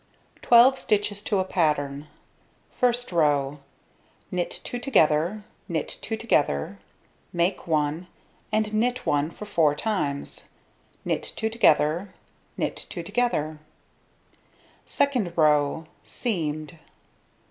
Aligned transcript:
Twelve 0.41 0.79
stitches 0.79 1.21
to 1.25 1.37
a 1.37 1.43
pattern. 1.45 2.07
First 2.71 3.11
row: 3.11 3.59
Knit 4.31 4.49
2 4.63 4.79
together, 4.79 5.43
knit 5.67 5.95
2 6.01 6.17
together, 6.17 6.79
make 7.31 7.67
1 7.67 8.07
and 8.51 8.73
knit 8.73 9.05
1 9.05 9.29
for 9.29 9.45
four 9.45 9.75
times, 9.75 10.49
knit 11.05 11.21
2 11.35 11.51
together, 11.51 12.15
knit 12.57 12.87
2 12.89 13.03
together. 13.03 13.59
Second 14.87 15.33
row: 15.35 15.85
Seamed. 16.03 16.79